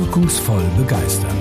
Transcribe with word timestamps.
wirkungsvoll 0.00 0.64
begeistern. 0.78 1.36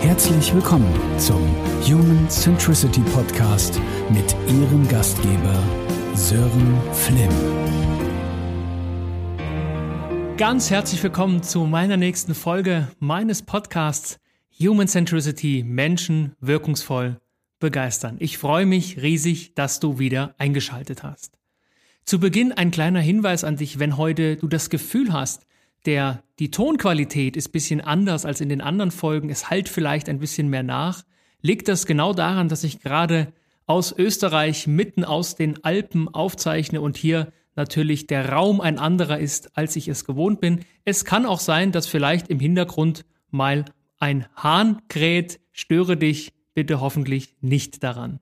Herzlich 0.00 0.54
willkommen 0.54 0.94
zum 1.18 1.42
Human 1.82 2.30
Centricity 2.30 3.00
Podcast 3.00 3.80
mit 4.10 4.36
Ihrem 4.46 4.86
Gastgeber 4.86 5.60
Sören 6.14 6.80
Flimm. 6.92 7.28
Ganz 10.36 10.70
herzlich 10.70 11.02
willkommen 11.02 11.42
zu 11.42 11.64
meiner 11.64 11.96
nächsten 11.96 12.36
Folge 12.36 12.86
meines 13.00 13.42
Podcasts 13.42 14.20
Human 14.60 14.86
Centricity 14.86 15.64
Menschen 15.66 16.36
wirkungsvoll 16.38 17.20
begeistern. 17.58 18.18
Ich 18.20 18.38
freue 18.38 18.66
mich 18.66 19.02
riesig, 19.02 19.56
dass 19.56 19.80
du 19.80 19.98
wieder 19.98 20.36
eingeschaltet 20.38 21.02
hast. 21.02 21.36
Zu 22.04 22.20
Beginn 22.20 22.52
ein 22.52 22.70
kleiner 22.70 23.00
Hinweis 23.00 23.42
an 23.42 23.56
dich, 23.56 23.80
wenn 23.80 23.96
heute 23.96 24.36
du 24.36 24.46
das 24.46 24.70
Gefühl 24.70 25.12
hast, 25.12 25.44
der, 25.86 26.22
die 26.38 26.50
Tonqualität 26.50 27.36
ist 27.36 27.50
bisschen 27.50 27.80
anders 27.80 28.24
als 28.24 28.40
in 28.40 28.48
den 28.48 28.60
anderen 28.60 28.90
Folgen, 28.90 29.30
es 29.30 29.50
halt 29.50 29.68
vielleicht 29.68 30.08
ein 30.08 30.18
bisschen 30.18 30.48
mehr 30.48 30.62
nach, 30.62 31.04
liegt 31.42 31.68
das 31.68 31.86
genau 31.86 32.12
daran, 32.12 32.48
dass 32.48 32.64
ich 32.64 32.80
gerade 32.80 33.32
aus 33.66 33.92
Österreich 33.96 34.66
mitten 34.66 35.04
aus 35.04 35.36
den 35.36 35.64
Alpen 35.64 36.08
aufzeichne 36.08 36.80
und 36.80 36.96
hier 36.96 37.32
natürlich 37.56 38.06
der 38.06 38.30
Raum 38.30 38.60
ein 38.60 38.78
anderer 38.78 39.18
ist, 39.18 39.56
als 39.56 39.76
ich 39.76 39.88
es 39.88 40.04
gewohnt 40.04 40.40
bin. 40.40 40.64
Es 40.84 41.04
kann 41.04 41.26
auch 41.26 41.40
sein, 41.40 41.72
dass 41.72 41.86
vielleicht 41.86 42.28
im 42.28 42.40
Hintergrund 42.40 43.04
mal 43.30 43.64
ein 43.98 44.26
Hahn 44.34 44.82
kräht, 44.88 45.40
störe 45.52 45.96
dich 45.96 46.32
bitte 46.54 46.80
hoffentlich 46.80 47.36
nicht 47.40 47.82
daran. 47.82 48.20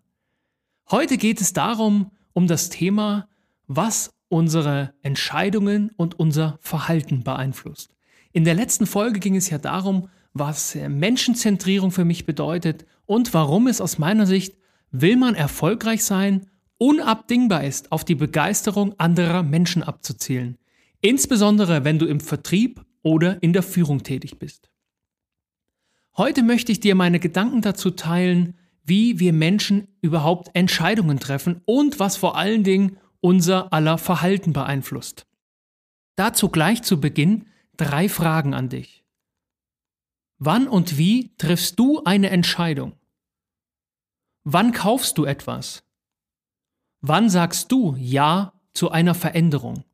Heute 0.90 1.18
geht 1.18 1.40
es 1.40 1.52
darum, 1.52 2.12
um 2.32 2.46
das 2.46 2.68
Thema, 2.68 3.28
was 3.66 4.10
unsere 4.28 4.94
Entscheidungen 5.02 5.90
und 5.96 6.18
unser 6.18 6.58
Verhalten 6.60 7.24
beeinflusst. 7.24 7.94
In 8.32 8.44
der 8.44 8.54
letzten 8.54 8.86
Folge 8.86 9.20
ging 9.20 9.36
es 9.36 9.50
ja 9.50 9.58
darum, 9.58 10.08
was 10.34 10.74
Menschenzentrierung 10.74 11.90
für 11.90 12.04
mich 12.04 12.26
bedeutet 12.26 12.86
und 13.06 13.32
warum 13.34 13.66
es 13.66 13.80
aus 13.80 13.98
meiner 13.98 14.26
Sicht, 14.26 14.56
will 14.90 15.16
man 15.16 15.34
erfolgreich 15.34 16.04
sein, 16.04 16.46
unabdingbar 16.78 17.64
ist, 17.64 17.90
auf 17.90 18.04
die 18.04 18.14
Begeisterung 18.14 18.94
anderer 18.98 19.42
Menschen 19.42 19.82
abzuzielen. 19.82 20.58
Insbesondere 21.00 21.84
wenn 21.84 21.98
du 21.98 22.06
im 22.06 22.20
Vertrieb 22.20 22.84
oder 23.02 23.42
in 23.42 23.52
der 23.52 23.62
Führung 23.62 24.02
tätig 24.02 24.38
bist. 24.38 24.70
Heute 26.16 26.42
möchte 26.42 26.72
ich 26.72 26.80
dir 26.80 26.94
meine 26.94 27.20
Gedanken 27.20 27.62
dazu 27.62 27.90
teilen, 27.90 28.54
wie 28.84 29.20
wir 29.20 29.32
Menschen 29.32 29.88
überhaupt 30.00 30.50
Entscheidungen 30.54 31.20
treffen 31.20 31.60
und 31.64 32.00
was 32.00 32.16
vor 32.16 32.36
allen 32.36 32.64
Dingen 32.64 32.96
unser 33.20 33.72
aller 33.72 33.98
Verhalten 33.98 34.52
beeinflusst. 34.52 35.26
Dazu 36.16 36.48
gleich 36.48 36.82
zu 36.82 37.00
Beginn 37.00 37.46
drei 37.76 38.08
Fragen 38.08 38.54
an 38.54 38.68
dich. 38.68 39.04
Wann 40.38 40.68
und 40.68 40.98
wie 40.98 41.34
triffst 41.36 41.78
du 41.78 42.04
eine 42.04 42.30
Entscheidung? 42.30 42.92
Wann 44.44 44.72
kaufst 44.72 45.18
du 45.18 45.24
etwas? 45.24 45.82
Wann 47.00 47.28
sagst 47.28 47.72
du 47.72 47.96
Ja 47.98 48.52
zu 48.72 48.90
einer 48.90 49.14
Veränderung? 49.14 49.84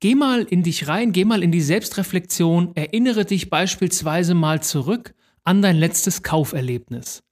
Geh 0.00 0.14
mal 0.14 0.42
in 0.42 0.62
dich 0.62 0.86
rein, 0.86 1.12
geh 1.12 1.24
mal 1.24 1.42
in 1.42 1.50
die 1.50 1.62
Selbstreflexion, 1.62 2.76
erinnere 2.76 3.24
dich 3.24 3.48
beispielsweise 3.48 4.34
mal 4.34 4.62
zurück 4.62 5.14
an 5.44 5.62
dein 5.62 5.76
letztes 5.76 6.22
Kauferlebnis. 6.22 7.22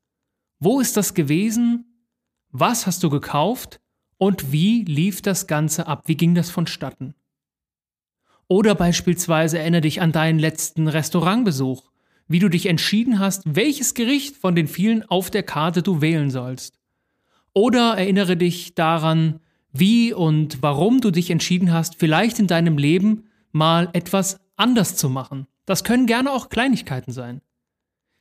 Wo 0.59 0.81
ist 0.81 0.97
das 0.97 1.13
gewesen? 1.13 2.09
Was 2.51 2.87
hast 2.87 3.03
du 3.03 3.11
gekauft? 3.11 3.82
Und 4.23 4.53
wie 4.53 4.85
lief 4.85 5.21
das 5.21 5.49
Ganze 5.49 5.89
ab? 5.89 6.05
Wie 6.07 6.17
ging 6.17 6.37
das 6.37 6.49
vonstatten? 6.49 7.15
Oder 8.47 8.77
beispielsweise 8.77 9.59
erinnere 9.59 9.81
dich 9.81 10.01
an 10.01 10.13
deinen 10.13 10.39
letzten 10.39 10.87
Restaurantbesuch, 10.87 11.91
wie 12.29 12.39
du 12.39 12.49
dich 12.49 12.67
entschieden 12.67 13.19
hast, 13.19 13.43
welches 13.57 13.95
Gericht 13.95 14.37
von 14.37 14.55
den 14.55 14.69
vielen 14.69 15.03
auf 15.03 15.33
der 15.33 15.43
Karte 15.43 15.83
du 15.83 16.01
wählen 16.01 16.31
sollst. 16.31 16.79
Oder 17.53 17.99
erinnere 17.99 18.37
dich 18.37 18.77
daran, 18.77 19.41
wie 19.73 20.13
und 20.13 20.63
warum 20.63 21.01
du 21.01 21.11
dich 21.11 21.29
entschieden 21.29 21.73
hast, 21.73 21.97
vielleicht 21.97 22.39
in 22.39 22.47
deinem 22.47 22.79
Leben 22.79 23.25
mal 23.51 23.89
etwas 23.93 24.39
anders 24.55 24.95
zu 24.95 25.11
machen. 25.11 25.49
Das 25.67 25.83
können 25.83 26.07
gerne 26.07 26.31
auch 26.31 26.49
Kleinigkeiten 26.49 27.11
sein. 27.11 27.41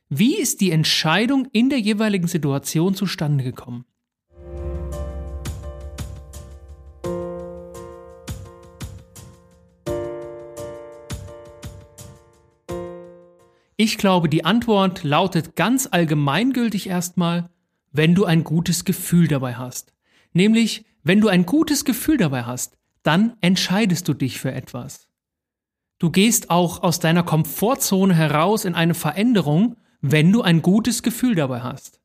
Wie 0.09 0.35
ist 0.35 0.61
die 0.61 0.71
Entscheidung 0.71 1.47
in 1.51 1.69
der 1.69 1.79
jeweiligen 1.79 2.27
Situation 2.27 2.95
zustande 2.95 3.43
gekommen? 3.43 3.85
Ich 13.83 13.97
glaube, 13.97 14.29
die 14.29 14.45
Antwort 14.45 15.03
lautet 15.03 15.55
ganz 15.55 15.89
allgemeingültig 15.89 16.85
erstmal, 16.85 17.49
wenn 17.91 18.13
du 18.13 18.25
ein 18.25 18.43
gutes 18.43 18.85
Gefühl 18.85 19.27
dabei 19.27 19.55
hast. 19.55 19.91
Nämlich, 20.33 20.85
wenn 21.01 21.19
du 21.19 21.29
ein 21.29 21.47
gutes 21.47 21.83
Gefühl 21.83 22.17
dabei 22.17 22.43
hast, 22.43 22.77
dann 23.01 23.37
entscheidest 23.41 24.07
du 24.07 24.13
dich 24.13 24.39
für 24.39 24.51
etwas. 24.51 25.07
Du 25.97 26.11
gehst 26.11 26.51
auch 26.51 26.83
aus 26.83 26.99
deiner 26.99 27.23
Komfortzone 27.23 28.13
heraus 28.13 28.65
in 28.65 28.75
eine 28.75 28.93
Veränderung, 28.93 29.77
wenn 29.99 30.31
du 30.31 30.43
ein 30.43 30.61
gutes 30.61 31.01
Gefühl 31.01 31.33
dabei 31.33 31.61
hast. 31.61 31.99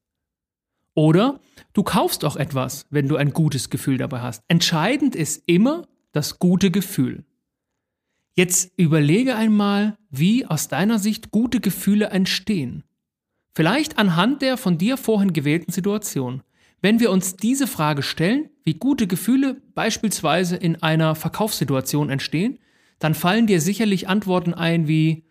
Oder 0.94 1.40
du 1.74 1.82
kaufst 1.82 2.24
auch 2.24 2.36
etwas, 2.36 2.86
wenn 2.88 3.06
du 3.06 3.16
ein 3.16 3.34
gutes 3.34 3.68
Gefühl 3.68 3.98
dabei 3.98 4.22
hast. 4.22 4.42
Entscheidend 4.48 5.14
ist 5.14 5.42
immer 5.44 5.86
das 6.12 6.38
gute 6.38 6.70
Gefühl. 6.70 7.26
Jetzt 8.36 8.72
überlege 8.76 9.34
einmal, 9.34 9.96
wie 10.10 10.44
aus 10.44 10.68
deiner 10.68 10.98
Sicht 10.98 11.30
gute 11.30 11.58
Gefühle 11.58 12.08
entstehen. 12.08 12.84
Vielleicht 13.54 13.98
anhand 13.98 14.42
der 14.42 14.58
von 14.58 14.76
dir 14.76 14.98
vorhin 14.98 15.32
gewählten 15.32 15.72
Situation. 15.72 16.42
Wenn 16.82 17.00
wir 17.00 17.10
uns 17.10 17.36
diese 17.36 17.66
Frage 17.66 18.02
stellen, 18.02 18.50
wie 18.62 18.74
gute 18.74 19.06
Gefühle 19.06 19.62
beispielsweise 19.74 20.56
in 20.56 20.82
einer 20.82 21.14
Verkaufssituation 21.14 22.10
entstehen, 22.10 22.58
dann 22.98 23.14
fallen 23.14 23.46
dir 23.46 23.62
sicherlich 23.62 24.06
Antworten 24.06 24.52
ein 24.52 24.86
wie, 24.86 25.24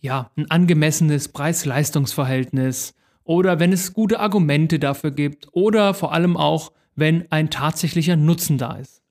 ja, 0.00 0.30
ein 0.36 0.50
angemessenes 0.50 1.28
Preis-Leistungs-Verhältnis 1.28 2.94
oder 3.22 3.60
wenn 3.60 3.74
es 3.74 3.92
gute 3.92 4.18
Argumente 4.18 4.78
dafür 4.78 5.10
gibt 5.10 5.48
oder 5.52 5.92
vor 5.92 6.14
allem 6.14 6.38
auch, 6.38 6.72
wenn 6.94 7.30
ein 7.30 7.50
tatsächlicher 7.50 8.16
Nutzen 8.16 8.56
da 8.56 8.76
ist. 8.76 9.02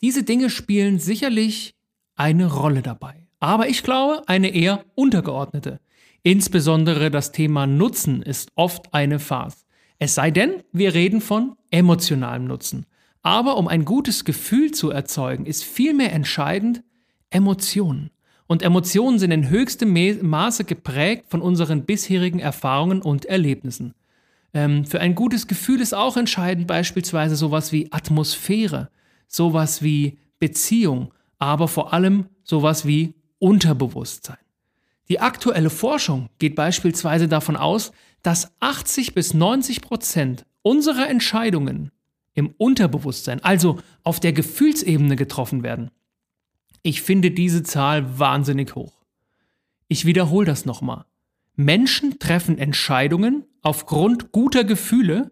Diese 0.00 0.22
Dinge 0.22 0.50
spielen 0.50 1.00
sicherlich 1.00 1.73
eine 2.16 2.46
Rolle 2.46 2.82
dabei. 2.82 3.26
Aber 3.40 3.68
ich 3.68 3.82
glaube, 3.82 4.22
eine 4.26 4.54
eher 4.54 4.84
untergeordnete. 4.94 5.80
Insbesondere 6.22 7.10
das 7.10 7.32
Thema 7.32 7.66
Nutzen 7.66 8.22
ist 8.22 8.50
oft 8.54 8.92
eine 8.94 9.18
Farce. 9.18 9.66
Es 9.98 10.14
sei 10.14 10.30
denn, 10.30 10.62
wir 10.72 10.94
reden 10.94 11.20
von 11.20 11.56
emotionalem 11.70 12.46
Nutzen. 12.46 12.86
Aber 13.22 13.56
um 13.56 13.68
ein 13.68 13.84
gutes 13.84 14.24
Gefühl 14.24 14.72
zu 14.72 14.90
erzeugen, 14.90 15.46
ist 15.46 15.64
vielmehr 15.64 16.12
entscheidend 16.12 16.82
Emotionen. 17.30 18.10
Und 18.46 18.62
Emotionen 18.62 19.18
sind 19.18 19.30
in 19.30 19.48
höchstem 19.48 19.94
Maße 20.28 20.64
geprägt 20.64 21.24
von 21.28 21.40
unseren 21.40 21.84
bisherigen 21.84 22.38
Erfahrungen 22.38 23.00
und 23.00 23.24
Erlebnissen. 23.24 23.94
Ähm, 24.52 24.84
für 24.84 25.00
ein 25.00 25.14
gutes 25.14 25.46
Gefühl 25.46 25.80
ist 25.80 25.94
auch 25.94 26.18
entscheidend 26.18 26.66
beispielsweise 26.66 27.36
sowas 27.36 27.72
wie 27.72 27.90
Atmosphäre, 27.90 28.90
sowas 29.26 29.82
wie 29.82 30.18
Beziehung, 30.38 31.13
aber 31.38 31.68
vor 31.68 31.92
allem 31.92 32.26
sowas 32.42 32.86
wie 32.86 33.14
Unterbewusstsein. 33.38 34.38
Die 35.08 35.20
aktuelle 35.20 35.70
Forschung 35.70 36.30
geht 36.38 36.54
beispielsweise 36.54 37.28
davon 37.28 37.56
aus, 37.56 37.92
dass 38.22 38.52
80 38.60 39.14
bis 39.14 39.34
90 39.34 39.82
Prozent 39.82 40.46
unserer 40.62 41.08
Entscheidungen 41.08 41.90
im 42.32 42.54
Unterbewusstsein, 42.56 43.42
also 43.44 43.78
auf 44.02 44.18
der 44.18 44.32
Gefühlsebene 44.32 45.16
getroffen 45.16 45.62
werden. 45.62 45.90
Ich 46.82 47.02
finde 47.02 47.30
diese 47.30 47.62
Zahl 47.62 48.18
wahnsinnig 48.18 48.74
hoch. 48.74 49.04
Ich 49.88 50.04
wiederhole 50.04 50.46
das 50.46 50.64
nochmal. 50.64 51.04
Menschen 51.56 52.18
treffen 52.18 52.58
Entscheidungen 52.58 53.44
aufgrund 53.62 54.32
guter 54.32 54.64
Gefühle, 54.64 55.30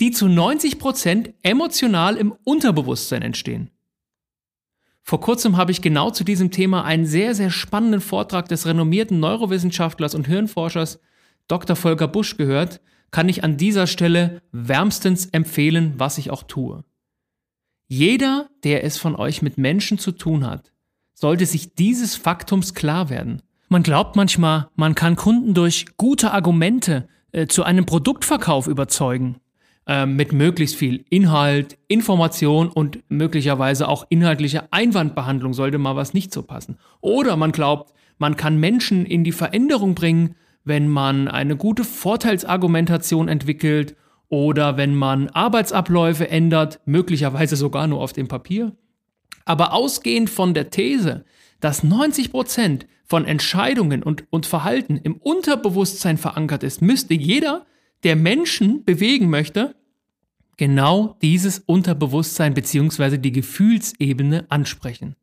die 0.00 0.10
zu 0.10 0.28
90 0.28 0.78
Prozent 0.78 1.34
emotional 1.42 2.16
im 2.16 2.32
Unterbewusstsein 2.44 3.22
entstehen. 3.22 3.70
Vor 5.08 5.20
kurzem 5.20 5.56
habe 5.56 5.70
ich 5.70 5.82
genau 5.82 6.10
zu 6.10 6.24
diesem 6.24 6.50
Thema 6.50 6.84
einen 6.84 7.06
sehr, 7.06 7.36
sehr 7.36 7.50
spannenden 7.50 8.00
Vortrag 8.00 8.48
des 8.48 8.66
renommierten 8.66 9.20
Neurowissenschaftlers 9.20 10.16
und 10.16 10.26
Hirnforschers 10.26 10.98
Dr. 11.46 11.76
Volker 11.76 12.08
Busch 12.08 12.36
gehört, 12.36 12.80
kann 13.12 13.28
ich 13.28 13.44
an 13.44 13.56
dieser 13.56 13.86
Stelle 13.86 14.42
wärmstens 14.50 15.26
empfehlen, 15.26 15.94
was 15.96 16.18
ich 16.18 16.32
auch 16.32 16.42
tue. 16.42 16.82
Jeder, 17.86 18.50
der 18.64 18.82
es 18.82 18.98
von 18.98 19.14
euch 19.14 19.42
mit 19.42 19.58
Menschen 19.58 19.98
zu 19.98 20.10
tun 20.10 20.44
hat, 20.44 20.72
sollte 21.14 21.46
sich 21.46 21.76
dieses 21.76 22.16
Faktums 22.16 22.74
klar 22.74 23.08
werden. 23.08 23.42
Man 23.68 23.84
glaubt 23.84 24.16
manchmal, 24.16 24.70
man 24.74 24.96
kann 24.96 25.14
Kunden 25.14 25.54
durch 25.54 25.86
gute 25.96 26.32
Argumente 26.32 27.08
äh, 27.30 27.46
zu 27.46 27.62
einem 27.62 27.86
Produktverkauf 27.86 28.66
überzeugen. 28.66 29.36
Äh, 29.86 30.06
mit 30.06 30.32
möglichst 30.32 30.76
viel 30.76 31.04
Inhalt, 31.10 31.78
Information 31.88 32.68
und 32.68 32.98
möglicherweise 33.08 33.88
auch 33.88 34.06
inhaltlicher 34.08 34.68
Einwandbehandlung 34.70 35.54
sollte 35.54 35.78
mal 35.78 35.96
was 35.96 36.14
nicht 36.14 36.32
so 36.32 36.42
passen. 36.42 36.76
Oder 37.00 37.36
man 37.36 37.52
glaubt, 37.52 37.92
man 38.18 38.36
kann 38.36 38.58
Menschen 38.58 39.06
in 39.06 39.24
die 39.24 39.32
Veränderung 39.32 39.94
bringen, 39.94 40.34
wenn 40.64 40.88
man 40.88 41.28
eine 41.28 41.56
gute 41.56 41.84
Vorteilsargumentation 41.84 43.28
entwickelt 43.28 43.94
oder 44.28 44.76
wenn 44.76 44.94
man 44.94 45.28
Arbeitsabläufe 45.28 46.28
ändert, 46.28 46.80
möglicherweise 46.84 47.54
sogar 47.54 47.86
nur 47.86 48.00
auf 48.00 48.12
dem 48.12 48.26
Papier. 48.26 48.72
Aber 49.44 49.72
ausgehend 49.72 50.28
von 50.28 50.54
der 50.54 50.70
These, 50.70 51.24
dass 51.60 51.84
90 51.84 52.32
Prozent 52.32 52.86
von 53.04 53.24
Entscheidungen 53.24 54.02
und, 54.02 54.24
und 54.30 54.46
Verhalten 54.46 54.96
im 54.96 55.14
Unterbewusstsein 55.14 56.18
verankert 56.18 56.64
ist, 56.64 56.82
müsste 56.82 57.14
jeder, 57.14 57.64
der 58.02 58.16
Menschen 58.16 58.84
bewegen 58.84 59.30
möchte, 59.30 59.74
genau 60.56 61.16
dieses 61.22 61.58
Unterbewusstsein 61.60 62.54
bzw. 62.54 63.18
die 63.18 63.32
Gefühlsebene 63.32 64.46
ansprechen. 64.48 65.16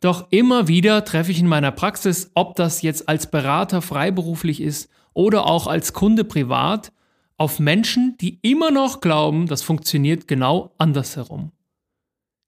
Doch 0.00 0.28
immer 0.30 0.68
wieder 0.68 1.04
treffe 1.04 1.32
ich 1.32 1.40
in 1.40 1.48
meiner 1.48 1.72
Praxis, 1.72 2.30
ob 2.34 2.54
das 2.54 2.82
jetzt 2.82 3.08
als 3.08 3.30
Berater 3.30 3.82
freiberuflich 3.82 4.60
ist 4.60 4.90
oder 5.12 5.46
auch 5.46 5.66
als 5.66 5.92
Kunde 5.92 6.24
privat, 6.24 6.92
auf 7.36 7.60
Menschen, 7.60 8.16
die 8.20 8.38
immer 8.42 8.70
noch 8.72 9.00
glauben, 9.00 9.46
das 9.46 9.62
funktioniert 9.62 10.26
genau 10.26 10.72
andersherum. 10.76 11.52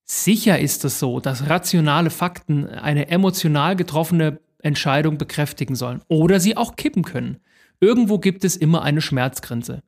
Sicher 0.04 0.58
ist 0.58 0.84
es 0.84 0.98
so, 0.98 1.20
dass 1.20 1.48
rationale 1.48 2.10
Fakten 2.10 2.66
eine 2.66 3.08
emotional 3.08 3.76
getroffene 3.76 4.40
Entscheidung 4.58 5.16
bekräftigen 5.16 5.76
sollen 5.76 6.02
oder 6.08 6.40
sie 6.40 6.56
auch 6.56 6.74
kippen 6.74 7.04
können. 7.04 7.38
Irgendwo 7.80 8.18
gibt 8.18 8.44
es 8.44 8.56
immer 8.56 8.82
eine 8.82 9.00
Schmerzgrenze. 9.00 9.82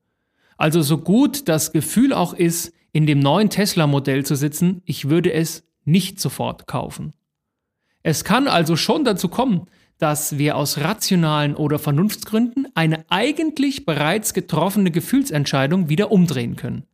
Also 0.56 0.82
so 0.82 0.98
gut 0.98 1.48
das 1.48 1.72
Gefühl 1.72 2.12
auch 2.12 2.34
ist, 2.34 2.72
in 2.92 3.06
dem 3.06 3.20
neuen 3.20 3.50
Tesla-Modell 3.50 4.24
zu 4.24 4.34
sitzen, 4.34 4.82
ich 4.84 5.08
würde 5.08 5.32
es 5.32 5.64
nicht 5.84 6.20
sofort 6.20 6.66
kaufen. 6.66 7.12
Es 8.02 8.24
kann 8.24 8.48
also 8.48 8.76
schon 8.76 9.04
dazu 9.04 9.28
kommen, 9.28 9.66
dass 9.98 10.36
wir 10.36 10.56
aus 10.56 10.78
rationalen 10.78 11.54
oder 11.54 11.78
Vernunftsgründen 11.78 12.66
eine 12.74 13.04
eigentlich 13.08 13.86
bereits 13.86 14.34
getroffene 14.34 14.90
Gefühlsentscheidung 14.90 15.88
wieder 15.88 16.10
umdrehen 16.10 16.56
können. 16.56 16.84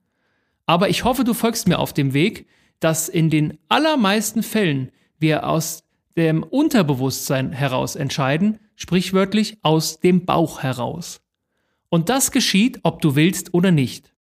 Aber 0.67 0.91
ich 0.91 1.05
hoffe, 1.05 1.25
du 1.25 1.33
folgst 1.33 1.69
mir 1.69 1.79
auf 1.79 1.95
dem 1.95 2.13
Weg, 2.13 2.47
dass 2.81 3.09
in 3.09 3.31
den 3.31 3.57
allermeisten 3.69 4.43
Fällen 4.43 4.93
wir 5.19 5.49
aus 5.49 5.85
dem 6.17 6.43
Unterbewusstsein 6.43 7.53
heraus 7.53 7.97
entscheiden, 7.97 8.59
sprichwörtlich 8.79 9.59
aus 9.63 9.99
dem 9.99 10.25
Bauch 10.25 10.63
heraus. 10.63 11.21
Und 11.91 12.09
das 12.09 12.31
geschieht, 12.31 12.79
ob 12.85 13.03
du 13.03 13.17
willst 13.17 13.53
oder 13.53 13.73
nicht. 13.73 14.15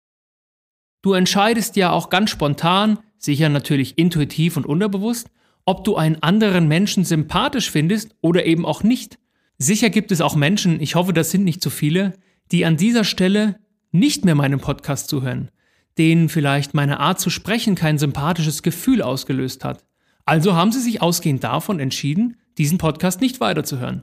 Du 1.03 1.13
entscheidest 1.13 1.77
ja 1.77 1.93
auch 1.93 2.09
ganz 2.09 2.31
spontan, 2.31 2.99
sicher 3.19 3.51
natürlich 3.51 3.99
intuitiv 3.99 4.57
und 4.57 4.65
unterbewusst, 4.65 5.31
ob 5.67 5.85
du 5.85 5.97
einen 5.97 6.23
anderen 6.23 6.69
Menschen 6.69 7.05
sympathisch 7.05 7.71
findest 7.71 8.17
oder 8.23 8.47
eben 8.47 8.65
auch 8.65 8.83
nicht. 8.83 9.19
Sicher 9.59 9.91
gibt 9.91 10.11
es 10.11 10.23
auch 10.23 10.35
Menschen, 10.35 10.81
ich 10.81 10.95
hoffe, 10.95 11.13
das 11.13 11.31
sind 11.31 11.45
nicht 11.45 11.63
zu 11.63 11.69
viele, 11.69 12.15
die 12.51 12.65
an 12.65 12.79
dieser 12.79 13.05
Stelle 13.05 13.61
nicht 13.93 14.25
mehr 14.25 14.35
meinem 14.35 14.61
Podcast 14.61 15.09
zuhören, 15.09 15.51
denen 15.99 16.31
vielleicht 16.31 16.73
meine 16.73 16.99
Art 16.99 17.21
zu 17.21 17.29
sprechen 17.29 17.75
kein 17.75 17.99
sympathisches 17.99 18.63
Gefühl 18.63 19.03
ausgelöst 19.03 19.65
hat. 19.65 19.85
Also 20.25 20.55
haben 20.55 20.73
sie 20.73 20.81
sich 20.81 21.03
ausgehend 21.03 21.45
davon 21.45 21.79
entschieden, 21.79 22.37
diesen 22.57 22.79
Podcast 22.79 23.21
nicht 23.21 23.41
weiterzuhören. 23.41 24.03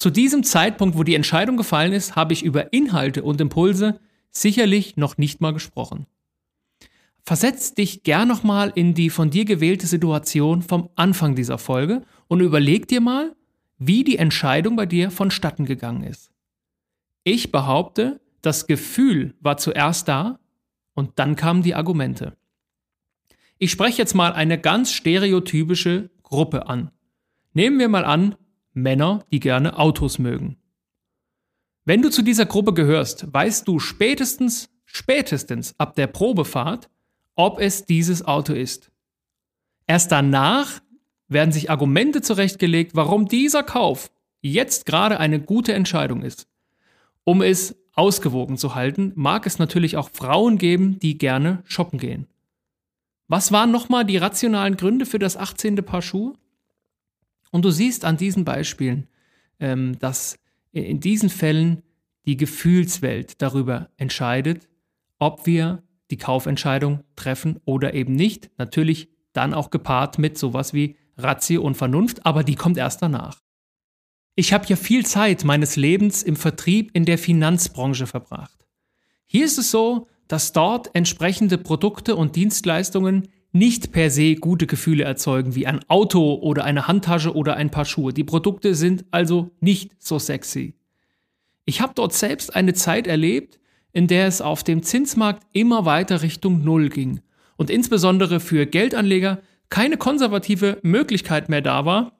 Zu 0.00 0.08
diesem 0.08 0.44
Zeitpunkt, 0.44 0.96
wo 0.96 1.02
die 1.02 1.14
Entscheidung 1.14 1.58
gefallen 1.58 1.92
ist, 1.92 2.16
habe 2.16 2.32
ich 2.32 2.42
über 2.42 2.72
Inhalte 2.72 3.22
und 3.22 3.38
Impulse 3.38 4.00
sicherlich 4.30 4.96
noch 4.96 5.18
nicht 5.18 5.42
mal 5.42 5.52
gesprochen. 5.52 6.06
Versetz 7.22 7.74
dich 7.74 8.02
gern 8.02 8.26
nochmal 8.26 8.72
in 8.74 8.94
die 8.94 9.10
von 9.10 9.28
dir 9.28 9.44
gewählte 9.44 9.86
Situation 9.86 10.62
vom 10.62 10.88
Anfang 10.96 11.34
dieser 11.34 11.58
Folge 11.58 12.02
und 12.28 12.40
überleg 12.40 12.88
dir 12.88 13.02
mal, 13.02 13.36
wie 13.76 14.02
die 14.02 14.16
Entscheidung 14.16 14.74
bei 14.74 14.86
dir 14.86 15.10
vonstatten 15.10 15.66
gegangen 15.66 16.04
ist. 16.04 16.30
Ich 17.22 17.52
behaupte, 17.52 18.22
das 18.40 18.66
Gefühl 18.66 19.34
war 19.40 19.58
zuerst 19.58 20.08
da 20.08 20.40
und 20.94 21.18
dann 21.18 21.36
kamen 21.36 21.62
die 21.62 21.74
Argumente. 21.74 22.38
Ich 23.58 23.70
spreche 23.70 23.98
jetzt 23.98 24.14
mal 24.14 24.32
eine 24.32 24.58
ganz 24.58 24.92
stereotypische 24.92 26.08
Gruppe 26.22 26.68
an. 26.68 26.90
Nehmen 27.52 27.78
wir 27.78 27.90
mal 27.90 28.06
an, 28.06 28.34
Männer, 28.82 29.24
die 29.32 29.40
gerne 29.40 29.78
Autos 29.78 30.18
mögen. 30.18 30.56
Wenn 31.84 32.02
du 32.02 32.10
zu 32.10 32.22
dieser 32.22 32.46
Gruppe 32.46 32.74
gehörst, 32.74 33.32
weißt 33.32 33.66
du 33.66 33.78
spätestens, 33.78 34.70
spätestens 34.84 35.74
ab 35.78 35.94
der 35.94 36.06
Probefahrt, 36.06 36.90
ob 37.34 37.58
es 37.58 37.86
dieses 37.86 38.24
Auto 38.24 38.52
ist. 38.52 38.90
Erst 39.86 40.12
danach 40.12 40.80
werden 41.28 41.52
sich 41.52 41.70
Argumente 41.70 42.20
zurechtgelegt, 42.20 42.94
warum 42.94 43.26
dieser 43.26 43.62
Kauf 43.62 44.10
jetzt 44.42 44.86
gerade 44.86 45.18
eine 45.18 45.40
gute 45.40 45.72
Entscheidung 45.72 46.22
ist. 46.22 46.48
Um 47.24 47.42
es 47.42 47.76
ausgewogen 47.94 48.56
zu 48.56 48.74
halten, 48.74 49.12
mag 49.14 49.46
es 49.46 49.58
natürlich 49.58 49.96
auch 49.96 50.10
Frauen 50.12 50.58
geben, 50.58 50.98
die 50.98 51.18
gerne 51.18 51.62
shoppen 51.64 51.98
gehen. 51.98 52.26
Was 53.28 53.52
waren 53.52 53.70
nochmal 53.70 54.04
die 54.04 54.16
rationalen 54.16 54.76
Gründe 54.76 55.06
für 55.06 55.18
das 55.18 55.36
18. 55.36 55.76
Paar 55.76 56.02
Schuhe? 56.02 56.34
Und 57.50 57.64
du 57.64 57.70
siehst 57.70 58.04
an 58.04 58.16
diesen 58.16 58.44
Beispielen, 58.44 59.08
ähm, 59.58 59.98
dass 59.98 60.38
in 60.72 61.00
diesen 61.00 61.28
Fällen 61.28 61.82
die 62.26 62.36
Gefühlswelt 62.36 63.42
darüber 63.42 63.90
entscheidet, 63.96 64.68
ob 65.18 65.46
wir 65.46 65.82
die 66.10 66.16
Kaufentscheidung 66.16 67.02
treffen 67.16 67.60
oder 67.64 67.94
eben 67.94 68.14
nicht. 68.14 68.50
Natürlich 68.58 69.08
dann 69.32 69.54
auch 69.54 69.70
gepaart 69.70 70.18
mit 70.18 70.38
sowas 70.38 70.74
wie 70.74 70.96
Ratio 71.16 71.62
und 71.62 71.76
Vernunft, 71.76 72.24
aber 72.26 72.44
die 72.44 72.54
kommt 72.54 72.76
erst 72.76 73.02
danach. 73.02 73.40
Ich 74.34 74.52
habe 74.52 74.66
ja 74.66 74.76
viel 74.76 75.04
Zeit 75.04 75.44
meines 75.44 75.76
Lebens 75.76 76.22
im 76.22 76.36
Vertrieb 76.36 76.90
in 76.94 77.04
der 77.04 77.18
Finanzbranche 77.18 78.06
verbracht. 78.06 78.66
Hier 79.26 79.44
ist 79.44 79.58
es 79.58 79.70
so, 79.70 80.08
dass 80.28 80.52
dort 80.52 80.94
entsprechende 80.94 81.58
Produkte 81.58 82.16
und 82.16 82.36
Dienstleistungen 82.36 83.28
nicht 83.52 83.92
per 83.92 84.10
se 84.10 84.36
gute 84.36 84.66
Gefühle 84.66 85.04
erzeugen 85.04 85.54
wie 85.54 85.66
ein 85.66 85.80
Auto 85.88 86.34
oder 86.34 86.64
eine 86.64 86.86
Handtasche 86.86 87.34
oder 87.34 87.56
ein 87.56 87.70
paar 87.70 87.84
Schuhe. 87.84 88.12
Die 88.12 88.24
Produkte 88.24 88.74
sind 88.74 89.04
also 89.10 89.50
nicht 89.60 89.92
so 89.98 90.18
sexy. 90.18 90.74
Ich 91.64 91.80
habe 91.80 91.92
dort 91.94 92.12
selbst 92.12 92.54
eine 92.54 92.74
Zeit 92.74 93.06
erlebt, 93.06 93.58
in 93.92 94.06
der 94.06 94.26
es 94.26 94.40
auf 94.40 94.62
dem 94.62 94.82
Zinsmarkt 94.82 95.46
immer 95.52 95.84
weiter 95.84 96.22
Richtung 96.22 96.62
Null 96.62 96.88
ging 96.88 97.20
und 97.56 97.70
insbesondere 97.70 98.40
für 98.40 98.66
Geldanleger 98.66 99.40
keine 99.68 99.96
konservative 99.96 100.78
Möglichkeit 100.82 101.48
mehr 101.48 101.60
da 101.60 101.84
war, 101.84 102.12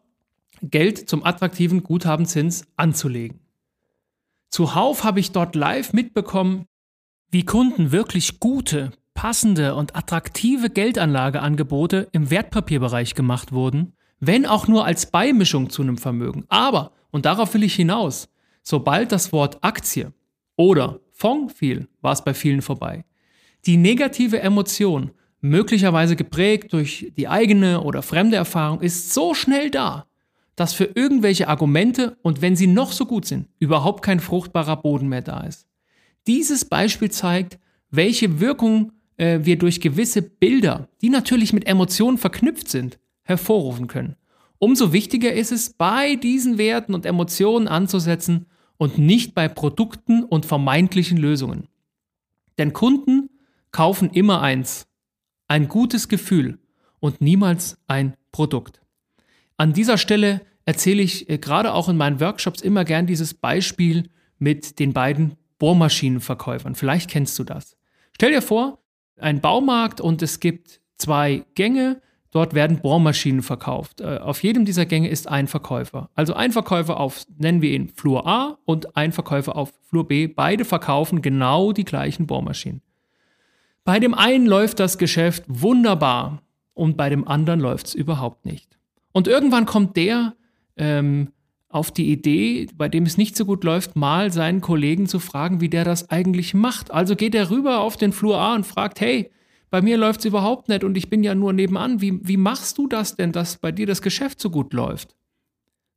Geld 0.62 1.08
zum 1.08 1.24
attraktiven 1.24 1.82
Guthabenzins 1.82 2.66
anzulegen. 2.76 3.40
Zuhauf 4.50 5.04
habe 5.04 5.20
ich 5.20 5.32
dort 5.32 5.54
live 5.54 5.92
mitbekommen, 5.92 6.66
wie 7.30 7.44
Kunden 7.44 7.92
wirklich 7.92 8.40
gute, 8.40 8.90
passende 9.14 9.74
und 9.74 9.96
attraktive 9.96 10.70
Geldanlageangebote 10.70 12.08
im 12.12 12.30
Wertpapierbereich 12.30 13.14
gemacht 13.14 13.52
wurden, 13.52 13.92
wenn 14.20 14.46
auch 14.46 14.68
nur 14.68 14.84
als 14.84 15.10
Beimischung 15.10 15.70
zu 15.70 15.82
einem 15.82 15.98
Vermögen. 15.98 16.44
Aber, 16.48 16.92
und 17.10 17.24
darauf 17.26 17.54
will 17.54 17.62
ich 17.62 17.74
hinaus, 17.74 18.28
sobald 18.62 19.12
das 19.12 19.32
Wort 19.32 19.58
Aktie 19.62 20.12
oder 20.56 21.00
Fonds 21.12 21.54
fiel, 21.54 21.88
war 22.00 22.12
es 22.12 22.24
bei 22.24 22.34
vielen 22.34 22.62
vorbei. 22.62 23.04
Die 23.66 23.76
negative 23.76 24.40
Emotion, 24.40 25.10
möglicherweise 25.40 26.16
geprägt 26.16 26.72
durch 26.72 27.12
die 27.16 27.28
eigene 27.28 27.82
oder 27.82 28.02
fremde 28.02 28.36
Erfahrung, 28.36 28.80
ist 28.80 29.12
so 29.12 29.34
schnell 29.34 29.70
da, 29.70 30.06
dass 30.56 30.72
für 30.74 30.90
irgendwelche 30.94 31.48
Argumente 31.48 32.18
und 32.22 32.42
wenn 32.42 32.56
sie 32.56 32.66
noch 32.66 32.92
so 32.92 33.06
gut 33.06 33.24
sind, 33.26 33.48
überhaupt 33.58 34.02
kein 34.02 34.20
fruchtbarer 34.20 34.76
Boden 34.76 35.08
mehr 35.08 35.22
da 35.22 35.40
ist. 35.40 35.66
Dieses 36.26 36.64
Beispiel 36.64 37.10
zeigt, 37.10 37.58
welche 37.90 38.40
Wirkung 38.40 38.92
äh, 39.20 39.44
wir 39.44 39.58
durch 39.58 39.80
gewisse 39.80 40.22
Bilder, 40.22 40.88
die 41.02 41.10
natürlich 41.10 41.52
mit 41.52 41.66
Emotionen 41.66 42.16
verknüpft 42.16 42.68
sind, 42.68 42.98
hervorrufen 43.22 43.86
können. 43.86 44.16
Umso 44.58 44.92
wichtiger 44.92 45.32
ist 45.32 45.52
es, 45.52 45.74
bei 45.74 46.16
diesen 46.16 46.58
Werten 46.58 46.94
und 46.94 47.06
Emotionen 47.06 47.68
anzusetzen 47.68 48.46
und 48.78 48.98
nicht 48.98 49.34
bei 49.34 49.48
Produkten 49.48 50.24
und 50.24 50.46
vermeintlichen 50.46 51.18
Lösungen. 51.18 51.68
Denn 52.58 52.72
Kunden 52.72 53.28
kaufen 53.72 54.10
immer 54.10 54.40
eins, 54.40 54.86
ein 55.48 55.68
gutes 55.68 56.08
Gefühl 56.08 56.58
und 56.98 57.20
niemals 57.20 57.78
ein 57.86 58.16
Produkt. 58.32 58.80
An 59.56 59.74
dieser 59.74 59.98
Stelle 59.98 60.40
erzähle 60.64 61.02
ich 61.02 61.28
äh, 61.28 61.36
gerade 61.38 61.74
auch 61.74 61.90
in 61.90 61.96
meinen 61.96 62.20
Workshops 62.20 62.62
immer 62.62 62.84
gern 62.84 63.06
dieses 63.06 63.34
Beispiel 63.34 64.08
mit 64.38 64.78
den 64.78 64.94
beiden 64.94 65.36
Bohrmaschinenverkäufern. 65.58 66.74
Vielleicht 66.74 67.10
kennst 67.10 67.38
du 67.38 67.44
das. 67.44 67.76
Stell 68.14 68.32
dir 68.32 68.42
vor, 68.42 68.80
ein 69.22 69.40
Baumarkt 69.40 70.00
und 70.00 70.22
es 70.22 70.40
gibt 70.40 70.80
zwei 70.96 71.44
Gänge 71.54 72.00
Dort 72.32 72.54
werden 72.54 72.78
Bohrmaschinen 72.78 73.42
verkauft. 73.42 74.00
Äh, 74.00 74.18
auf 74.18 74.42
jedem 74.42 74.64
dieser 74.64 74.86
Gänge 74.86 75.08
ist 75.08 75.28
ein 75.28 75.48
Verkäufer. 75.48 76.10
Also 76.14 76.34
ein 76.34 76.52
Verkäufer 76.52 77.00
auf, 77.00 77.24
nennen 77.38 77.60
wir 77.60 77.72
ihn 77.72 77.88
Flur 77.88 78.26
A 78.26 78.58
und 78.64 78.96
ein 78.96 79.12
Verkäufer 79.12 79.56
auf 79.56 79.72
Flur 79.88 80.06
B. 80.06 80.28
Beide 80.28 80.64
verkaufen 80.64 81.22
genau 81.22 81.72
die 81.72 81.84
gleichen 81.84 82.26
Bohrmaschinen. 82.26 82.82
Bei 83.84 83.98
dem 83.98 84.14
einen 84.14 84.46
läuft 84.46 84.78
das 84.78 84.96
Geschäft 84.98 85.42
wunderbar 85.48 86.42
und 86.74 86.96
bei 86.96 87.08
dem 87.08 87.26
anderen 87.26 87.58
läuft 87.58 87.88
es 87.88 87.94
überhaupt 87.94 88.46
nicht. 88.46 88.78
Und 89.10 89.26
irgendwann 89.26 89.66
kommt 89.66 89.96
der 89.96 90.34
ähm, 90.76 91.32
auf 91.70 91.92
die 91.92 92.10
Idee, 92.10 92.66
bei 92.76 92.88
dem 92.88 93.04
es 93.04 93.16
nicht 93.16 93.36
so 93.36 93.46
gut 93.46 93.62
läuft, 93.62 93.94
mal 93.94 94.32
seinen 94.32 94.60
Kollegen 94.60 95.06
zu 95.06 95.20
fragen, 95.20 95.60
wie 95.60 95.68
der 95.68 95.84
das 95.84 96.10
eigentlich 96.10 96.52
macht. 96.52 96.90
Also 96.90 97.14
geht 97.14 97.34
er 97.34 97.48
rüber 97.48 97.80
auf 97.80 97.96
den 97.96 98.12
Flur 98.12 98.38
A 98.38 98.56
und 98.56 98.66
fragt, 98.66 99.00
hey, 99.00 99.30
bei 99.70 99.80
mir 99.80 99.96
läuft 99.96 100.20
es 100.20 100.26
überhaupt 100.26 100.68
nicht 100.68 100.82
und 100.82 100.96
ich 100.96 101.08
bin 101.08 101.22
ja 101.22 101.36
nur 101.36 101.52
nebenan. 101.52 102.00
Wie, 102.00 102.18
wie 102.26 102.36
machst 102.36 102.76
du 102.76 102.88
das 102.88 103.14
denn, 103.14 103.30
dass 103.30 103.56
bei 103.56 103.70
dir 103.70 103.86
das 103.86 104.02
Geschäft 104.02 104.40
so 104.40 104.50
gut 104.50 104.72
läuft? 104.72 105.14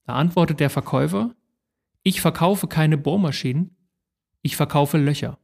Da 0.06 0.14
antwortet 0.14 0.60
der 0.60 0.70
Verkäufer, 0.70 1.34
ich 2.04 2.22
verkaufe 2.22 2.68
keine 2.68 3.00
Bohrmaschinen, 3.00 3.76
ich 4.44 4.56
verkaufe 4.56 5.00
Löcher. 5.00 5.40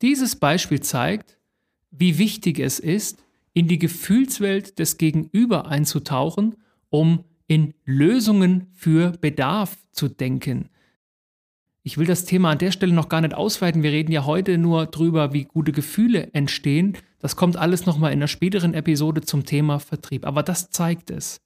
Dieses 0.00 0.36
Beispiel 0.36 0.80
zeigt, 0.80 1.38
wie 1.90 2.16
wichtig 2.16 2.58
es 2.58 2.78
ist, 2.78 3.22
in 3.52 3.68
die 3.68 3.78
Gefühlswelt 3.78 4.78
des 4.78 4.96
Gegenüber 4.96 5.66
einzutauchen, 5.66 6.56
um 6.88 7.24
in 7.48 7.74
Lösungen 7.84 8.68
für 8.74 9.12
Bedarf 9.20 9.76
zu 9.90 10.08
denken. 10.08 10.68
Ich 11.82 11.96
will 11.96 12.06
das 12.06 12.26
Thema 12.26 12.50
an 12.50 12.58
der 12.58 12.70
Stelle 12.70 12.92
noch 12.92 13.08
gar 13.08 13.22
nicht 13.22 13.34
ausweiten. 13.34 13.82
Wir 13.82 13.90
reden 13.90 14.12
ja 14.12 14.26
heute 14.26 14.58
nur 14.58 14.86
drüber, 14.86 15.32
wie 15.32 15.44
gute 15.44 15.72
Gefühle 15.72 16.32
entstehen. 16.34 16.98
Das 17.18 17.34
kommt 17.34 17.56
alles 17.56 17.86
nochmal 17.86 18.12
in 18.12 18.18
einer 18.18 18.28
späteren 18.28 18.74
Episode 18.74 19.22
zum 19.22 19.46
Thema 19.46 19.80
Vertrieb. 19.80 20.26
Aber 20.26 20.42
das 20.42 20.70
zeigt 20.70 21.10
es. 21.10 21.40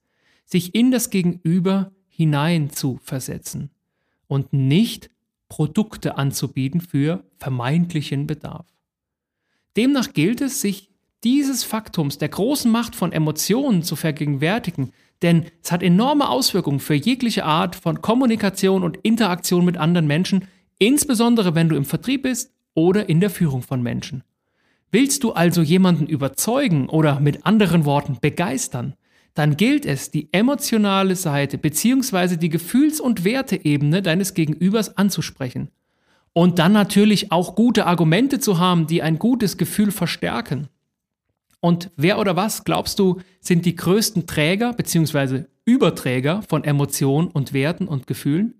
Sich 0.44 0.74
in 0.74 0.90
das 0.90 1.10
Gegenüber 1.10 1.92
hinein 2.08 2.70
zu 2.70 2.98
versetzen 3.02 3.70
und 4.26 4.52
nicht 4.52 5.10
Produkte 5.48 6.18
anzubieten 6.18 6.80
für 6.80 7.24
vermeintlichen 7.38 8.26
Bedarf. 8.26 8.66
Demnach 9.76 10.12
gilt 10.12 10.40
es, 10.40 10.60
sich 10.60 10.90
dieses 11.22 11.62
Faktums 11.62 12.18
der 12.18 12.30
großen 12.30 12.70
Macht 12.70 12.96
von 12.96 13.12
Emotionen 13.12 13.82
zu 13.82 13.94
vergegenwärtigen, 13.94 14.92
denn 15.22 15.46
es 15.62 15.72
hat 15.72 15.82
enorme 15.82 16.28
Auswirkungen 16.28 16.80
für 16.80 16.94
jegliche 16.94 17.44
Art 17.44 17.76
von 17.76 18.02
Kommunikation 18.02 18.82
und 18.82 18.98
Interaktion 19.02 19.64
mit 19.64 19.76
anderen 19.76 20.06
Menschen, 20.06 20.46
insbesondere 20.78 21.54
wenn 21.54 21.68
du 21.68 21.76
im 21.76 21.84
Vertrieb 21.84 22.22
bist 22.22 22.52
oder 22.74 23.08
in 23.08 23.20
der 23.20 23.30
Führung 23.30 23.62
von 23.62 23.82
Menschen. 23.82 24.24
Willst 24.90 25.24
du 25.24 25.32
also 25.32 25.62
jemanden 25.62 26.06
überzeugen 26.06 26.88
oder 26.88 27.20
mit 27.20 27.46
anderen 27.46 27.84
Worten 27.84 28.18
begeistern, 28.20 28.94
dann 29.34 29.56
gilt 29.56 29.86
es, 29.86 30.10
die 30.10 30.28
emotionale 30.32 31.16
Seite 31.16 31.56
bzw. 31.56 32.36
die 32.36 32.50
Gefühls- 32.50 33.00
und 33.00 33.24
Werteebene 33.24 34.02
deines 34.02 34.34
Gegenübers 34.34 34.98
anzusprechen. 34.98 35.70
Und 36.34 36.58
dann 36.58 36.72
natürlich 36.72 37.32
auch 37.32 37.54
gute 37.54 37.86
Argumente 37.86 38.38
zu 38.38 38.58
haben, 38.58 38.86
die 38.86 39.02
ein 39.02 39.18
gutes 39.18 39.56
Gefühl 39.56 39.90
verstärken. 39.90 40.68
Und 41.64 41.92
wer 41.96 42.18
oder 42.18 42.34
was, 42.34 42.64
glaubst 42.64 42.98
du, 42.98 43.20
sind 43.38 43.64
die 43.66 43.76
größten 43.76 44.26
Träger 44.26 44.72
bzw. 44.72 45.44
Überträger 45.64 46.42
von 46.42 46.64
Emotionen 46.64 47.28
und 47.28 47.52
Werten 47.52 47.86
und 47.86 48.08
Gefühlen? 48.08 48.54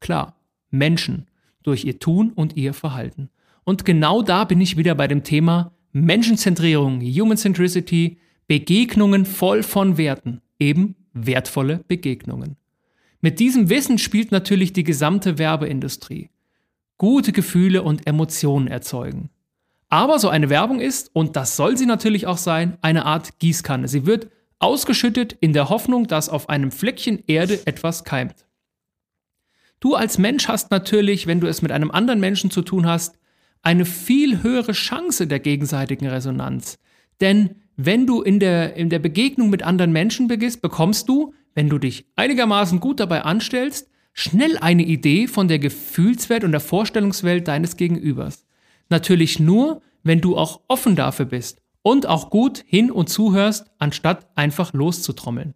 Klar, 0.00 0.40
Menschen 0.70 1.26
durch 1.62 1.84
ihr 1.84 1.98
Tun 1.98 2.32
und 2.32 2.56
ihr 2.56 2.72
Verhalten. 2.72 3.28
Und 3.64 3.84
genau 3.84 4.22
da 4.22 4.44
bin 4.44 4.58
ich 4.62 4.78
wieder 4.78 4.94
bei 4.94 5.06
dem 5.06 5.22
Thema 5.22 5.74
Menschenzentrierung, 5.92 7.02
Human 7.02 7.36
Centricity, 7.36 8.16
Begegnungen 8.46 9.26
voll 9.26 9.62
von 9.62 9.98
Werten, 9.98 10.40
eben 10.58 10.96
wertvolle 11.12 11.84
Begegnungen. 11.88 12.56
Mit 13.20 13.38
diesem 13.38 13.68
Wissen 13.68 13.98
spielt 13.98 14.32
natürlich 14.32 14.72
die 14.72 14.84
gesamte 14.84 15.36
Werbeindustrie. 15.36 16.30
Gute 16.96 17.32
Gefühle 17.32 17.82
und 17.82 18.06
Emotionen 18.06 18.66
erzeugen. 18.66 19.28
Aber 19.90 20.20
so 20.20 20.28
eine 20.28 20.48
Werbung 20.48 20.80
ist, 20.80 21.10
und 21.14 21.36
das 21.36 21.56
soll 21.56 21.76
sie 21.76 21.86
natürlich 21.86 22.26
auch 22.26 22.38
sein, 22.38 22.78
eine 22.80 23.04
Art 23.04 23.40
Gießkanne. 23.40 23.88
Sie 23.88 24.06
wird 24.06 24.28
ausgeschüttet 24.60 25.36
in 25.40 25.52
der 25.52 25.68
Hoffnung, 25.68 26.06
dass 26.06 26.28
auf 26.28 26.48
einem 26.48 26.70
Fleckchen 26.70 27.24
Erde 27.26 27.60
etwas 27.66 28.04
keimt. 28.04 28.46
Du 29.80 29.94
als 29.96 30.16
Mensch 30.16 30.46
hast 30.46 30.70
natürlich, 30.70 31.26
wenn 31.26 31.40
du 31.40 31.48
es 31.48 31.60
mit 31.60 31.72
einem 31.72 31.90
anderen 31.90 32.20
Menschen 32.20 32.50
zu 32.50 32.62
tun 32.62 32.86
hast, 32.86 33.18
eine 33.62 33.84
viel 33.84 34.42
höhere 34.42 34.72
Chance 34.72 35.26
der 35.26 35.40
gegenseitigen 35.40 36.06
Resonanz. 36.06 36.78
Denn 37.20 37.56
wenn 37.76 38.06
du 38.06 38.22
in 38.22 38.38
der, 38.38 38.76
in 38.76 38.90
der 38.90 38.98
Begegnung 38.98 39.50
mit 39.50 39.62
anderen 39.62 39.90
Menschen 39.90 40.28
begehst, 40.28 40.62
bekommst 40.62 41.08
du, 41.08 41.34
wenn 41.54 41.68
du 41.68 41.78
dich 41.78 42.06
einigermaßen 42.14 42.78
gut 42.78 43.00
dabei 43.00 43.22
anstellst, 43.22 43.88
schnell 44.12 44.56
eine 44.58 44.84
Idee 44.84 45.26
von 45.26 45.48
der 45.48 45.58
Gefühlswelt 45.58 46.44
und 46.44 46.52
der 46.52 46.60
Vorstellungswelt 46.60 47.48
deines 47.48 47.76
Gegenübers. 47.76 48.46
Natürlich 48.90 49.38
nur, 49.38 49.80
wenn 50.02 50.20
du 50.20 50.36
auch 50.36 50.60
offen 50.68 50.96
dafür 50.96 51.26
bist 51.26 51.62
und 51.82 52.06
auch 52.06 52.28
gut 52.28 52.64
hin 52.66 52.90
und 52.90 53.08
zuhörst, 53.08 53.70
anstatt 53.78 54.28
einfach 54.34 54.72
loszutrommeln. 54.72 55.54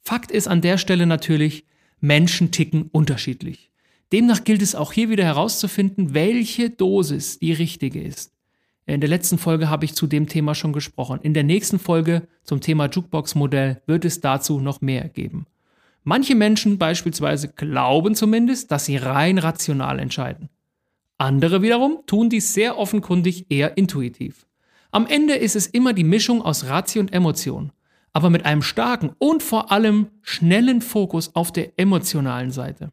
Fakt 0.00 0.30
ist 0.30 0.48
an 0.48 0.60
der 0.60 0.78
Stelle 0.78 1.06
natürlich, 1.06 1.64
Menschen 2.00 2.52
ticken 2.52 2.88
unterschiedlich. 2.92 3.70
Demnach 4.12 4.44
gilt 4.44 4.62
es 4.62 4.74
auch 4.74 4.92
hier 4.92 5.10
wieder 5.10 5.24
herauszufinden, 5.24 6.14
welche 6.14 6.70
Dosis 6.70 7.38
die 7.38 7.52
richtige 7.52 8.00
ist. 8.02 8.32
In 8.86 9.02
der 9.02 9.10
letzten 9.10 9.36
Folge 9.36 9.68
habe 9.68 9.84
ich 9.84 9.94
zu 9.94 10.06
dem 10.06 10.28
Thema 10.28 10.54
schon 10.54 10.72
gesprochen. 10.72 11.20
In 11.22 11.34
der 11.34 11.42
nächsten 11.42 11.78
Folge 11.78 12.26
zum 12.42 12.62
Thema 12.62 12.88
Jukebox-Modell 12.88 13.82
wird 13.86 14.06
es 14.06 14.22
dazu 14.22 14.60
noch 14.60 14.80
mehr 14.80 15.08
geben. 15.10 15.46
Manche 16.04 16.34
Menschen 16.34 16.78
beispielsweise 16.78 17.48
glauben 17.48 18.14
zumindest, 18.14 18.70
dass 18.70 18.86
sie 18.86 18.96
rein 18.96 19.36
rational 19.36 19.98
entscheiden. 19.98 20.48
Andere 21.18 21.62
wiederum 21.62 21.98
tun 22.06 22.30
dies 22.30 22.54
sehr 22.54 22.78
offenkundig 22.78 23.46
eher 23.50 23.76
intuitiv. 23.76 24.46
Am 24.92 25.06
Ende 25.06 25.34
ist 25.34 25.56
es 25.56 25.66
immer 25.66 25.92
die 25.92 26.04
Mischung 26.04 26.40
aus 26.42 26.66
Ratio 26.66 27.00
und 27.00 27.12
Emotion, 27.12 27.72
aber 28.12 28.30
mit 28.30 28.46
einem 28.46 28.62
starken 28.62 29.10
und 29.18 29.42
vor 29.42 29.70
allem 29.70 30.08
schnellen 30.22 30.80
Fokus 30.80 31.34
auf 31.34 31.52
der 31.52 31.78
emotionalen 31.78 32.52
Seite. 32.52 32.92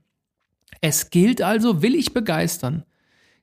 Es 0.81 1.11
gilt 1.11 1.41
also, 1.41 1.81
will 1.81 1.95
ich 1.95 2.13
begeistern, 2.13 2.83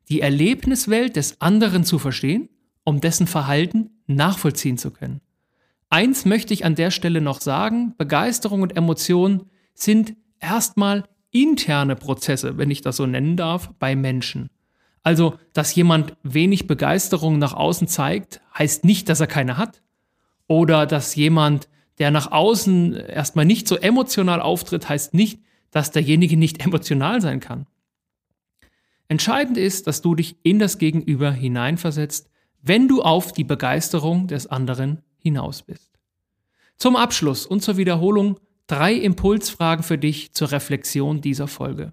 die 0.09 0.21
Erlebniswelt 0.21 1.17
des 1.17 1.41
anderen 1.41 1.85
zu 1.85 1.99
verstehen, 1.99 2.49
um 2.85 3.01
dessen 3.01 3.27
Verhalten 3.27 3.91
nachvollziehen 4.07 4.79
zu 4.79 4.91
können. 4.91 5.21
Eins 5.89 6.25
möchte 6.25 6.53
ich 6.55 6.65
an 6.65 6.75
der 6.75 6.91
Stelle 6.91 7.21
noch 7.21 7.41
sagen, 7.41 7.95
Begeisterung 7.97 8.63
und 8.63 8.77
Emotion 8.77 9.45
sind 9.75 10.17
erstmal 10.41 11.05
interne 11.31 11.97
Prozesse, 11.97 12.59
wenn 12.59 12.71
ich 12.71 12.81
das 12.83 12.97
so 12.97 13.07
nennen 13.07 13.37
darf, 13.37 13.71
bei 13.79 13.95
Menschen. 13.95 14.51
Also, 15.03 15.39
dass 15.53 15.75
jemand 15.75 16.17
wenig 16.23 16.67
Begeisterung 16.67 17.39
nach 17.39 17.55
außen 17.55 17.89
zeigt, 17.89 18.41
heißt 18.57 18.85
nicht, 18.85 19.09
dass 19.09 19.21
er 19.21 19.27
keine 19.27 19.57
hat. 19.57 19.83
Oder 20.47 20.87
dass 20.87 21.15
jemand, 21.17 21.69
der 21.99 22.11
nach 22.11 22.31
außen 22.31 22.95
erstmal 22.95 23.45
nicht 23.45 23.67
so 23.67 23.77
emotional 23.77 24.41
auftritt, 24.41 24.89
heißt 24.89 25.15
nicht, 25.15 25.41
dass 25.71 25.91
derjenige 25.91 26.37
nicht 26.37 26.65
emotional 26.65 27.21
sein 27.21 27.41
kann. 27.41 27.67
Entscheidend 29.09 29.59
ist, 29.59 29.87
dass 29.87 30.03
du 30.03 30.15
dich 30.15 30.37
in 30.43 30.59
das 30.59 30.79
Gegenüber 30.79 31.33
hineinversetzt, 31.33 32.31
wenn 32.63 32.87
du 32.89 33.03
auf 33.03 33.33
die 33.33 33.45
Begeisterung 33.45 34.29
des 34.29 34.47
anderen 34.47 35.03
hinaus 35.19 35.63
bist. 35.63 35.99
Zum 36.77 36.97
Abschluss 36.97 37.45
und 37.45 37.63
zur 37.63 37.77
Wiederholung 37.77 38.39
drei 38.67 38.95
Impulsfragen 38.95 39.85
für 39.85 39.99
dich 39.99 40.33
zur 40.33 40.53
Reflexion 40.53 41.21
dieser 41.21 41.49
Folge. 41.49 41.93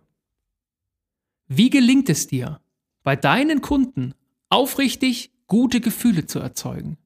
Wie 1.48 1.70
gelingt 1.70 2.10
es 2.10 2.28
dir, 2.28 2.62
bei 3.10 3.16
deinen 3.16 3.62
Kunden 3.62 4.14
aufrichtig 4.50 5.32
gute 5.48 5.82
Gefühle 5.82 6.28
zu 6.28 6.38
erzeugen? 6.38 7.00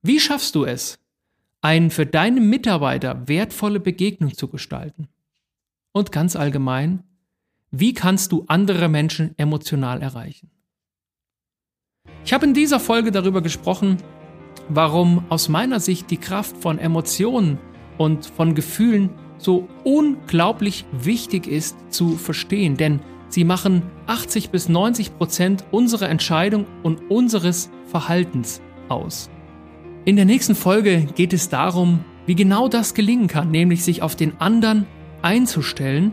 Wie 0.00 0.20
schaffst 0.20 0.54
du 0.54 0.64
es, 0.64 1.00
eine 1.60 1.90
für 1.90 2.06
deine 2.06 2.40
Mitarbeiter 2.40 3.26
wertvolle 3.26 3.80
Begegnung 3.80 4.32
zu 4.34 4.46
gestalten? 4.46 5.08
Und 5.90 6.12
ganz 6.12 6.36
allgemein, 6.36 7.02
wie 7.72 7.94
kannst 7.94 8.30
du 8.30 8.44
andere 8.46 8.88
Menschen 8.88 9.36
emotional 9.38 10.00
erreichen? 10.00 10.52
Ich 12.24 12.32
habe 12.32 12.46
in 12.46 12.54
dieser 12.54 12.78
Folge 12.78 13.10
darüber 13.10 13.42
gesprochen, 13.42 13.96
warum 14.68 15.24
aus 15.30 15.48
meiner 15.48 15.80
Sicht 15.80 16.12
die 16.12 16.18
Kraft 16.18 16.56
von 16.58 16.78
Emotionen 16.78 17.58
und 17.98 18.24
von 18.24 18.54
Gefühlen 18.54 19.10
so 19.36 19.68
unglaublich 19.82 20.84
wichtig 20.92 21.48
ist 21.48 21.76
zu 21.92 22.16
verstehen. 22.16 22.76
Denn 22.76 23.00
Sie 23.28 23.44
machen 23.44 23.82
80 24.06 24.50
bis 24.50 24.68
90 24.68 25.16
Prozent 25.16 25.64
unserer 25.70 26.08
Entscheidung 26.08 26.66
und 26.82 27.10
unseres 27.10 27.70
Verhaltens 27.86 28.60
aus. 28.88 29.30
In 30.04 30.16
der 30.16 30.24
nächsten 30.24 30.54
Folge 30.54 31.06
geht 31.14 31.32
es 31.32 31.48
darum, 31.48 32.04
wie 32.26 32.34
genau 32.34 32.68
das 32.68 32.94
gelingen 32.94 33.26
kann, 33.26 33.50
nämlich 33.50 33.84
sich 33.84 34.02
auf 34.02 34.16
den 34.16 34.40
anderen 34.40 34.86
einzustellen 35.22 36.12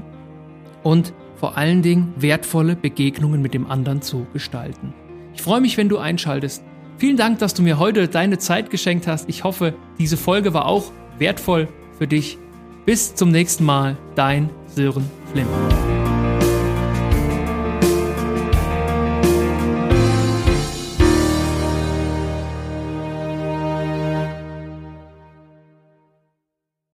und 0.84 1.14
vor 1.36 1.58
allen 1.58 1.82
Dingen 1.82 2.14
wertvolle 2.18 2.76
Begegnungen 2.76 3.42
mit 3.42 3.54
dem 3.54 3.70
anderen 3.70 4.02
zu 4.02 4.28
gestalten. 4.32 4.94
Ich 5.34 5.42
freue 5.42 5.62
mich, 5.62 5.78
wenn 5.78 5.90
du 5.90 5.98
einschaltest. 5.98 6.64
Vielen 6.98 7.18
Dank, 7.18 7.40
dass 7.40 7.54
du 7.54 7.64
mir 7.64 7.80
heute 7.80 8.08
deine 8.08 8.38
Zeit 8.38 8.70
geschenkt 8.70 9.08
hast. 9.08 9.28
Ich 9.28 9.44
hoffe, 9.44 9.74
diese 9.98 10.18
Folge 10.18 10.54
war 10.54 10.68
auch 10.68 10.92
wertvoll 11.18 11.68
für 11.98 12.08
dich. 12.08 12.38
Bis 12.86 13.16
zum 13.16 13.32
nächsten 13.32 13.66
Mal, 13.66 13.98
dein 14.16 14.50
Sören 14.68 15.10
Flimm. 15.32 15.48